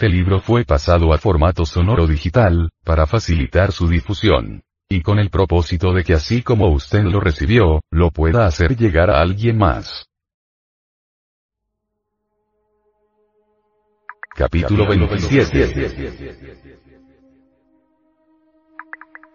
[0.00, 4.62] Este libro fue pasado a formato sonoro digital, para facilitar su difusión.
[4.88, 9.10] Y con el propósito de que así como usted lo recibió, lo pueda hacer llegar
[9.10, 10.06] a alguien más.
[14.36, 15.64] Capítulo 27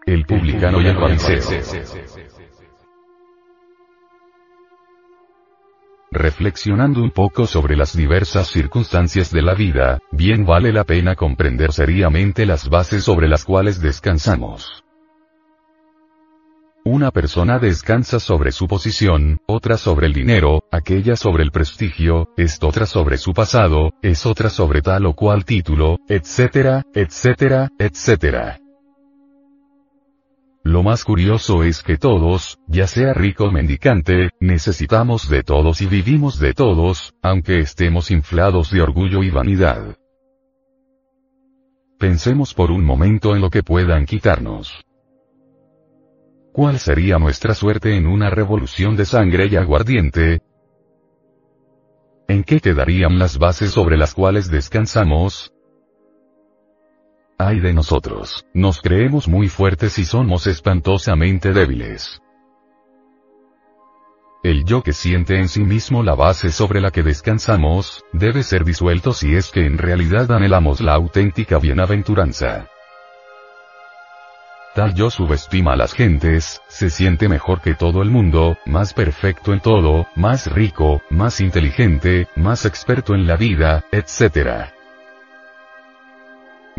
[0.06, 1.42] El publicano y el fariseo.
[6.14, 11.74] Reflexionando un poco sobre las diversas circunstancias de la vida, bien vale la pena comprender
[11.74, 14.84] seriamente las bases sobre las cuales descansamos.
[16.86, 22.60] Una persona descansa sobre su posición, otra sobre el dinero, aquella sobre el prestigio, es
[22.62, 28.63] otra sobre su pasado, es otra sobre tal o cual título, etcétera, etcétera, etcétera.
[30.64, 35.88] Lo más curioso es que todos, ya sea rico o mendicante, necesitamos de todos y
[35.88, 39.98] vivimos de todos, aunque estemos inflados de orgullo y vanidad.
[42.00, 44.86] Pensemos por un momento en lo que puedan quitarnos.
[46.54, 50.42] ¿Cuál sería nuestra suerte en una revolución de sangre y aguardiente?
[52.30, 55.53] ¿En qué quedarían las bases sobre las cuales descansamos?
[57.38, 62.22] Ay de nosotros, nos creemos muy fuertes y somos espantosamente débiles.
[64.44, 68.66] El yo que siente en sí mismo la base sobre la que descansamos, debe ser
[68.66, 72.68] disuelto si es que en realidad anhelamos la auténtica bienaventuranza.
[74.76, 79.54] Tal yo subestima a las gentes, se siente mejor que todo el mundo, más perfecto
[79.54, 84.74] en todo, más rico, más inteligente, más experto en la vida, etc.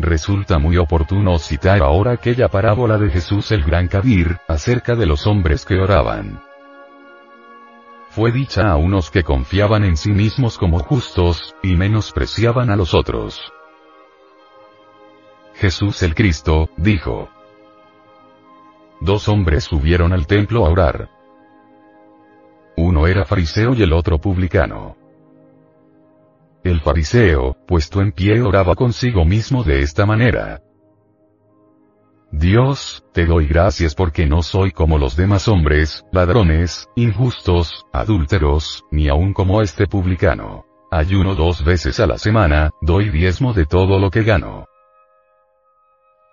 [0.05, 5.25] Resulta muy oportuno citar ahora aquella parábola de Jesús el Gran Kabir, acerca de los
[5.25, 6.43] hombres que oraban.
[8.11, 12.93] Fue dicha a unos que confiaban en sí mismos como justos, y menospreciaban a los
[12.93, 13.51] otros.
[15.55, 17.29] Jesús el Cristo, dijo.
[19.01, 21.09] Dos hombres subieron al templo a orar.
[22.77, 24.97] Uno era fariseo y el otro publicano.
[26.65, 30.63] El fariseo, puesto en pie, oraba consigo mismo de esta manera.
[32.31, 39.09] Dios, te doy gracias porque no soy como los demás hombres, ladrones, injustos, adúlteros, ni
[39.09, 40.65] aun como este publicano.
[40.89, 44.65] Ayuno dos veces a la semana, doy diezmo de todo lo que gano.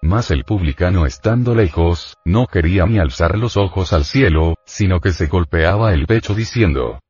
[0.00, 5.12] Mas el publicano estando lejos, no quería ni alzar los ojos al cielo, sino que
[5.12, 7.01] se golpeaba el pecho diciendo,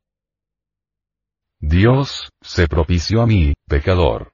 [1.63, 4.33] Dios, se propició a mí, pecador.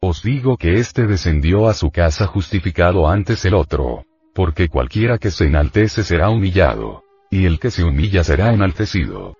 [0.00, 4.04] Os digo que éste descendió a su casa justificado antes el otro.
[4.34, 7.04] Porque cualquiera que se enaltece será humillado.
[7.30, 9.36] Y el que se humilla será enaltecido.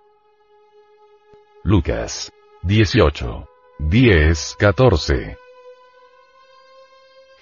[1.65, 2.31] Lucas
[2.63, 3.49] 18.
[3.81, 5.42] 10, 14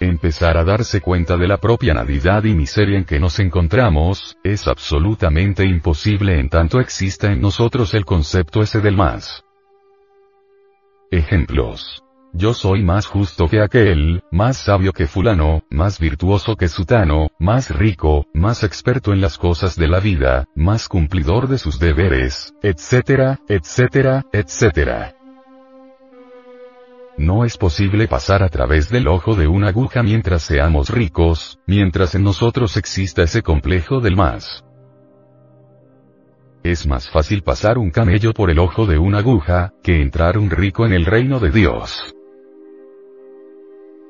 [0.01, 4.67] empezar a darse cuenta de la propia nadidad y miseria en que nos encontramos, es
[4.67, 9.43] absolutamente imposible en tanto exista en nosotros el concepto ese del más.
[11.11, 12.03] Ejemplos.
[12.33, 17.69] Yo soy más justo que aquel, más sabio que fulano, más virtuoso que sutano, más
[17.69, 23.39] rico, más experto en las cosas de la vida, más cumplidor de sus deberes, etcétera,
[23.49, 25.20] etcétera, etcétera.
[27.21, 32.15] No es posible pasar a través del ojo de una aguja mientras seamos ricos, mientras
[32.15, 34.65] en nosotros exista ese complejo del más.
[36.63, 40.49] Es más fácil pasar un camello por el ojo de una aguja, que entrar un
[40.49, 42.15] rico en el reino de Dios.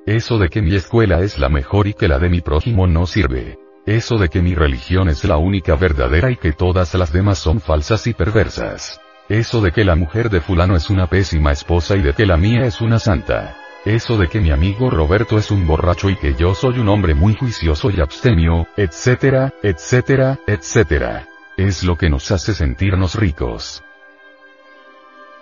[0.05, 3.05] Eso de que mi escuela es la mejor y que la de mi prójimo no
[3.05, 3.59] sirve.
[3.85, 7.59] Eso de que mi religión es la única verdadera y que todas las demás son
[7.59, 9.01] falsas y perversas.
[9.31, 12.35] Eso de que la mujer de fulano es una pésima esposa y de que la
[12.35, 13.55] mía es una santa.
[13.85, 17.13] Eso de que mi amigo Roberto es un borracho y que yo soy un hombre
[17.13, 21.29] muy juicioso y abstemio, etcétera, etcétera, etcétera.
[21.55, 23.81] Es lo que nos hace sentirnos ricos.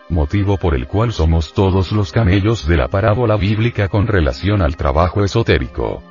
[0.08, 4.78] Motivo por el cual somos todos los camellos de la parábola bíblica con relación al
[4.78, 6.04] trabajo esotérico.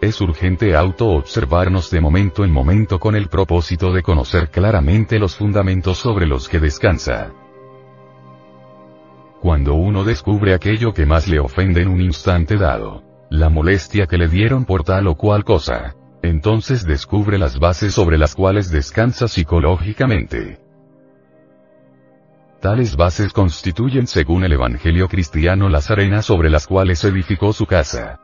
[0.00, 5.96] Es urgente auto-observarnos de momento en momento con el propósito de conocer claramente los fundamentos
[5.96, 7.32] sobre los que descansa.
[9.40, 14.18] Cuando uno descubre aquello que más le ofende en un instante dado, la molestia que
[14.18, 19.28] le dieron por tal o cual cosa, entonces descubre las bases sobre las cuales descansa
[19.28, 20.58] psicológicamente.
[22.60, 28.20] Tales bases constituyen según el Evangelio cristiano las arenas sobre las cuales edificó su casa.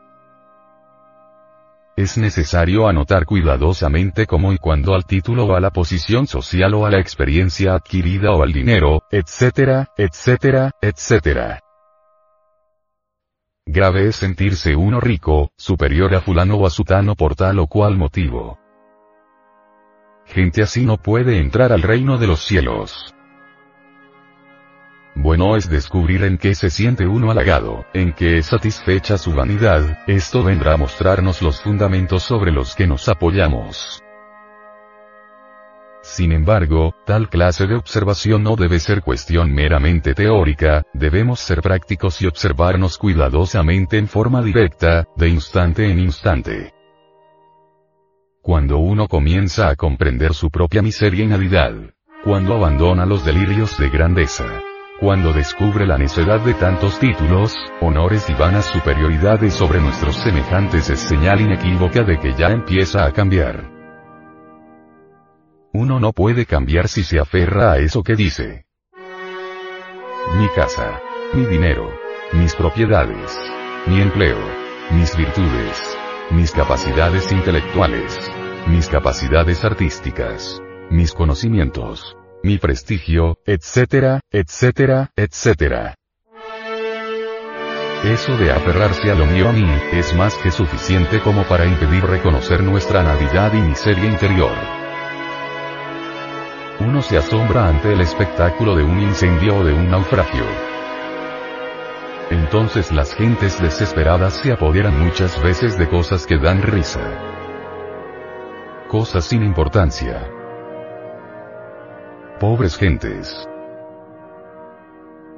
[1.95, 6.87] Es necesario anotar cuidadosamente cómo y cuándo al título o a la posición social o
[6.87, 11.59] a la experiencia adquirida o al dinero, etcétera, etcétera, etcétera.
[13.67, 17.95] Grave es sentirse uno rico, superior a fulano o a sutano por tal o cual
[17.95, 18.57] motivo.
[20.25, 23.13] Gente así no puede entrar al reino de los cielos.
[25.23, 29.99] Bueno es descubrir en qué se siente uno halagado, en qué es satisfecha su vanidad,
[30.05, 34.03] esto vendrá a mostrarnos los fundamentos sobre los que nos apoyamos.
[36.01, 42.21] Sin embargo, tal clase de observación no debe ser cuestión meramente teórica, debemos ser prácticos
[42.21, 46.73] y observarnos cuidadosamente en forma directa, de instante en instante.
[48.41, 51.71] Cuando uno comienza a comprender su propia miseria y nalidad,
[52.25, 54.61] cuando abandona los delirios de grandeza,
[55.03, 61.01] cuando descubre la necedad de tantos títulos, honores y vanas superioridades sobre nuestros semejantes es
[61.01, 63.69] señal inequívoca de que ya empieza a cambiar.
[65.73, 68.65] Uno no puede cambiar si se aferra a eso que dice.
[70.37, 71.01] Mi casa,
[71.33, 71.91] mi dinero,
[72.31, 73.37] mis propiedades,
[73.87, 74.39] mi empleo,
[74.91, 75.97] mis virtudes,
[76.31, 78.31] mis capacidades intelectuales,
[78.67, 85.95] mis capacidades artísticas, mis conocimientos, mi prestigio, etcétera, etcétera, etcétera.
[88.03, 92.03] Eso de aferrarse a lo mío a mí, es más que suficiente como para impedir
[92.03, 94.51] reconocer nuestra navidad y miseria interior.
[96.81, 100.43] Uno se asombra ante el espectáculo de un incendio o de un naufragio.
[102.29, 106.99] Entonces las gentes desesperadas se apoderan muchas veces de cosas que dan risa.
[108.89, 110.42] Cosas sin importancia
[112.39, 113.47] pobres gentes.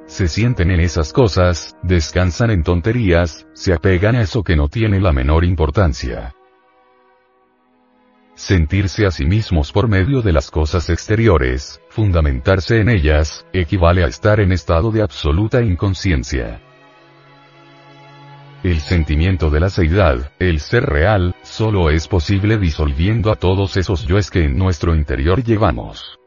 [0.06, 5.00] Se sienten en esas cosas, descansan en tonterías, se apegan a eso que no tiene
[5.00, 6.34] la menor importancia.
[8.34, 14.06] Sentirse a sí mismos por medio de las cosas exteriores, fundamentarse en ellas, equivale a
[14.06, 16.60] estar en estado de absoluta inconsciencia.
[18.62, 24.06] El sentimiento de la seidad, el ser real, solo es posible disolviendo a todos esos
[24.06, 26.18] yoes que en nuestro interior llevamos.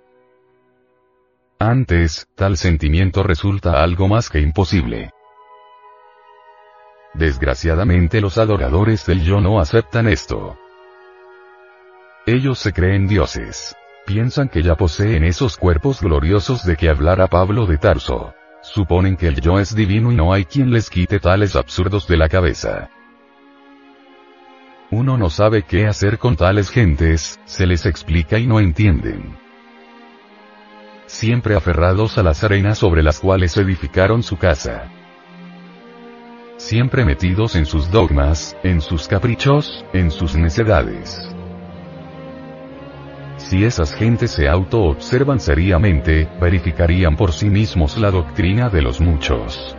[1.61, 5.11] Antes, tal sentimiento resulta algo más que imposible.
[7.13, 10.57] Desgraciadamente los adoradores del yo no aceptan esto.
[12.25, 13.75] Ellos se creen dioses.
[14.05, 18.33] Piensan que ya poseen esos cuerpos gloriosos de que hablara Pablo de Tarso.
[18.61, 22.15] Suponen que el yo es divino y no hay quien les quite tales absurdos de
[22.15, 22.89] la cabeza.
[24.91, 29.48] Uno no sabe qué hacer con tales gentes, se les explica y no entienden
[31.09, 34.91] siempre aferrados a las arenas sobre las cuales edificaron su casa.
[36.57, 41.35] Siempre metidos en sus dogmas, en sus caprichos, en sus necedades.
[43.37, 49.75] Si esas gentes se auto-observan seriamente, verificarían por sí mismos la doctrina de los muchos.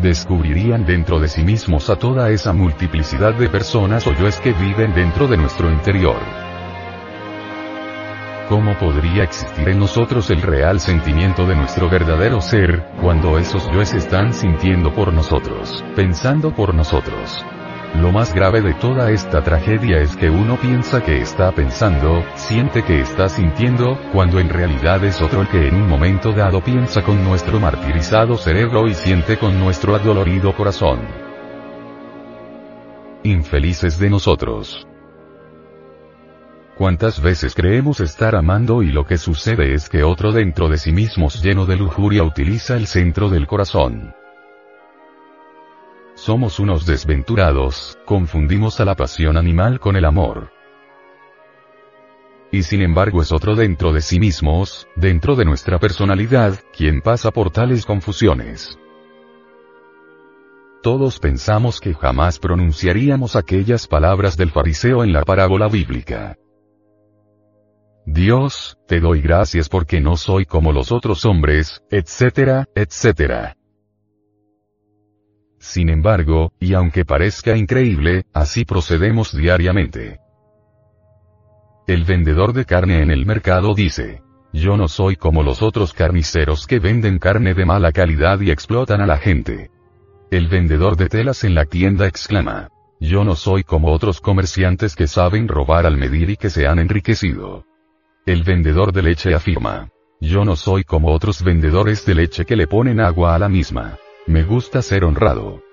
[0.00, 4.94] Descubrirían dentro de sí mismos a toda esa multiplicidad de personas o yoes que viven
[4.94, 6.39] dentro de nuestro interior.
[8.50, 13.94] ¿Cómo podría existir en nosotros el real sentimiento de nuestro verdadero ser, cuando esos yoes
[13.94, 17.46] están sintiendo por nosotros, pensando por nosotros?
[17.94, 22.82] Lo más grave de toda esta tragedia es que uno piensa que está pensando, siente
[22.82, 27.02] que está sintiendo, cuando en realidad es otro el que en un momento dado piensa
[27.02, 31.06] con nuestro martirizado cerebro y siente con nuestro adolorido corazón.
[33.22, 34.89] Infelices de nosotros.
[36.80, 40.92] ¿Cuántas veces creemos estar amando y lo que sucede es que otro dentro de sí
[40.92, 44.14] mismos lleno de lujuria utiliza el centro del corazón?
[46.14, 50.52] Somos unos desventurados, confundimos a la pasión animal con el amor.
[52.50, 57.30] Y sin embargo es otro dentro de sí mismos, dentro de nuestra personalidad, quien pasa
[57.30, 58.78] por tales confusiones.
[60.82, 66.38] Todos pensamos que jamás pronunciaríamos aquellas palabras del fariseo en la parábola bíblica.
[68.06, 73.56] Dios, te doy gracias porque no soy como los otros hombres, etcétera, etcétera.
[75.58, 80.18] Sin embargo, y aunque parezca increíble, así procedemos diariamente.
[81.86, 86.66] El vendedor de carne en el mercado dice, Yo no soy como los otros carniceros
[86.66, 89.70] que venden carne de mala calidad y explotan a la gente.
[90.30, 92.68] El vendedor de telas en la tienda exclama.
[92.98, 96.78] Yo no soy como otros comerciantes que saben robar al medir y que se han
[96.78, 97.64] enriquecido.
[98.30, 99.88] El vendedor de leche afirma.
[100.20, 103.98] Yo no soy como otros vendedores de leche que le ponen agua a la misma.
[104.28, 105.64] Me gusta ser honrado.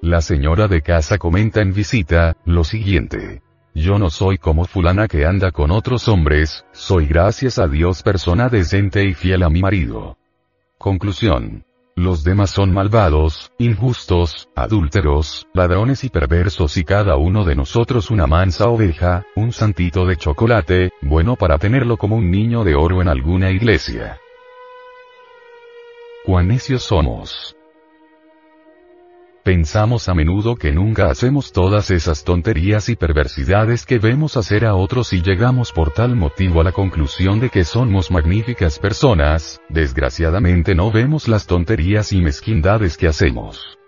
[0.00, 3.42] La señora de casa comenta en visita, lo siguiente.
[3.74, 8.48] Yo no soy como fulana que anda con otros hombres, soy gracias a Dios persona
[8.48, 10.16] decente y fiel a mi marido.
[10.78, 11.67] Conclusión.
[11.98, 18.28] Los demás son malvados, injustos, adúlteros, ladrones y perversos y cada uno de nosotros una
[18.28, 23.08] mansa oveja, un santito de chocolate, bueno para tenerlo como un niño de oro en
[23.08, 24.20] alguna iglesia.
[26.24, 27.57] Cuán necios somos.
[29.48, 34.74] Pensamos a menudo que nunca hacemos todas esas tonterías y perversidades que vemos hacer a
[34.74, 40.74] otros y llegamos por tal motivo a la conclusión de que somos magníficas personas, desgraciadamente
[40.74, 43.78] no vemos las tonterías y mezquindades que hacemos.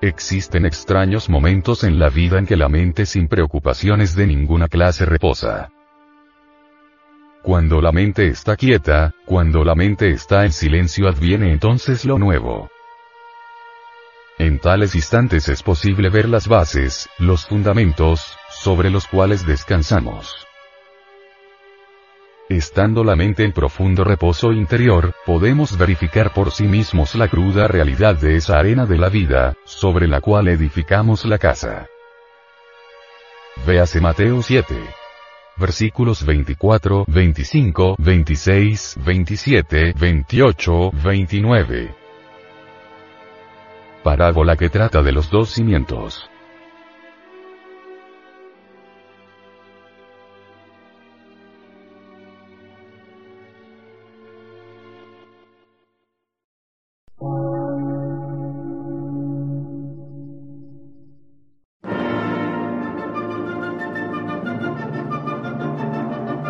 [0.00, 5.04] Existen extraños momentos en la vida en que la mente sin preocupaciones de ninguna clase
[5.04, 5.70] reposa.
[7.44, 12.68] Cuando la mente está quieta, cuando la mente está en silencio adviene entonces lo nuevo.
[14.40, 20.46] En tales instantes es posible ver las bases, los fundamentos, sobre los cuales descansamos.
[22.48, 28.16] Estando la mente en profundo reposo interior, podemos verificar por sí mismos la cruda realidad
[28.16, 31.88] de esa arena de la vida, sobre la cual edificamos la casa.
[33.66, 34.74] Véase Mateo 7.
[35.58, 41.99] Versículos 24, 25, 26, 27, 28, 29.
[44.02, 46.30] Parábola que trata de los dos cimientos.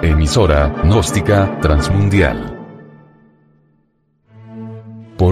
[0.02, 2.49] Emisora, gnóstica, transmundial